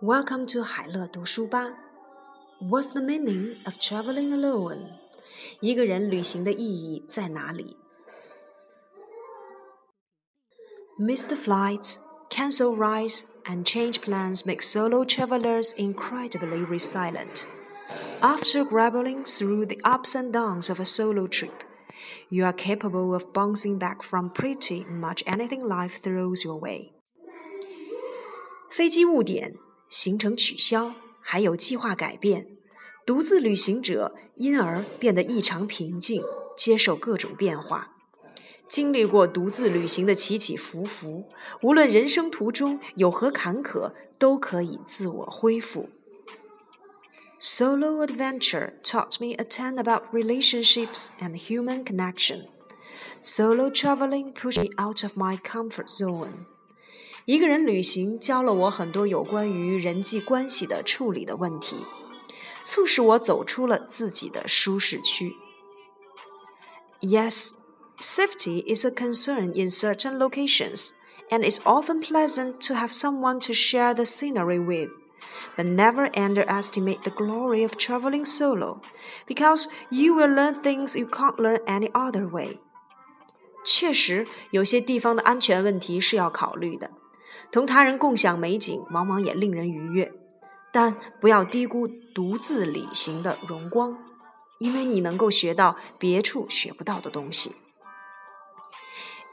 [0.00, 1.70] Welcome to 海乐读书吧。
[2.60, 4.90] What's the meaning of traveling alone？
[5.60, 7.78] 一个人旅行的意义在哪里
[11.00, 11.96] ？Missed flights,
[12.28, 17.46] cancel rides, and change plans make solo travelers incredibly resilient.
[18.20, 21.63] After grappling through the ups and downs of a solo trip,
[22.28, 26.92] you are capable of bouncing back from pretty much anything life throws your way.
[28.68, 29.54] 飞机误点、
[29.88, 32.48] 行程取消，还有计划改变，
[33.06, 36.22] 独自旅行者因而变得异常平静，
[36.56, 37.92] 接受各种变化。
[38.66, 41.28] 经历过独自旅行的起起伏伏，
[41.62, 45.90] 无论人生途中有何坎坷，都可以自我恢复。
[47.43, 52.47] Solo adventure taught me a ton about relationships and human connection.
[53.21, 56.45] Solo traveling pushed me out of my comfort zone.
[57.25, 61.85] 一个人旅行教了我很多有关于人际关系的处理的问题，
[62.65, 65.35] 促使我走出了自己的舒适区。
[67.01, 67.51] Yes,
[67.99, 70.89] safety is a concern in certain locations,
[71.29, 74.89] and it's often pleasant to have someone to share the scenery with.
[75.55, 78.81] But never underestimate the glory of traveling solo,
[79.27, 82.59] because you will learn things you can't learn any other way.
[83.65, 86.91] 确实，有些地方的安全问题是要考虑的。
[87.51, 90.11] 同他人共享美景，往往也令人愉悦。
[90.71, 93.97] 但不要低估独自旅行的荣光，
[94.59, 97.55] 因为你能够学到别处学不到的东西。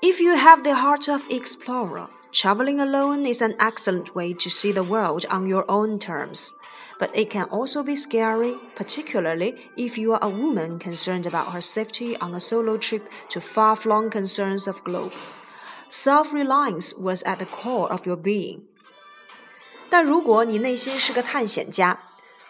[0.00, 2.08] If you have the heart of explorer.
[2.32, 6.52] Traveling alone is an excellent way to see the world on your own terms,
[6.98, 11.62] but it can also be scary, particularly if you are a woman concerned about her
[11.62, 15.12] safety on a solo trip to far flung concerns of globe.
[15.88, 18.62] Self reliance was at the core of your being.
[19.88, 22.00] 但如果你内心是个探险家，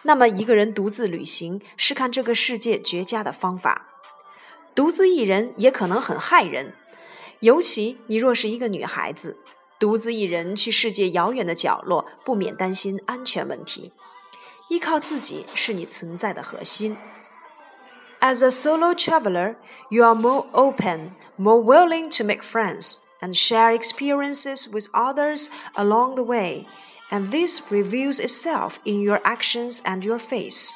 [0.01, 3.87] 那么一个人独自旅行是看这个世界绝佳的方法。
[4.75, 6.73] 独自一人也可能很害人，
[7.39, 9.37] 尤其你若是一个女孩子。
[9.82, 13.90] 独自一人去世界遥远的角落，不免担心安全问题。
[14.68, 16.96] 依靠自己是你存在的核心。
[18.20, 19.56] As a solo traveler,
[19.90, 26.14] you are more open, more willing to make friends and share experiences with others along
[26.14, 26.66] the way,
[27.10, 30.74] and this reveals itself in your actions and your face.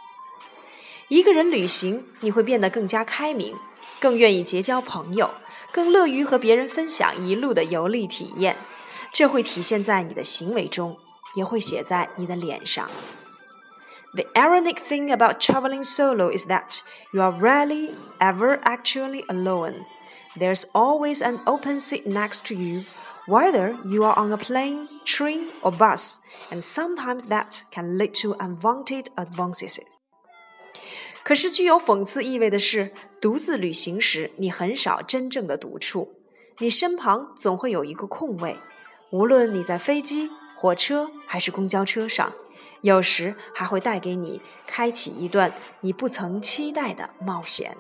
[1.06, 3.54] 一个人旅行，你会变得更加开明，
[4.00, 5.30] 更愿意结交朋友，
[5.70, 8.56] 更乐于和别人分享一路的游历体验。
[9.11, 10.97] 这会体现在你的行为中，
[11.35, 12.89] 也会写在你的脸上。
[14.13, 16.81] The ironic thing about traveling solo is that
[17.13, 19.85] you are rarely ever actually alone.
[20.37, 22.83] There's always an open seat next to you,
[23.27, 28.35] whether you are on a plane, train, or bus, and sometimes that can lead to
[28.35, 29.79] unwanted advances.
[31.23, 36.15] 可是具有讽刺意味的是，独自旅行时，你很少真正的独处，
[36.57, 38.57] 你身旁总会有一个空位。
[39.10, 42.32] 无论你在飞机、火车还是公交车上，
[42.80, 47.76] 有时还会带给你开启一段你不曾期待的冒险。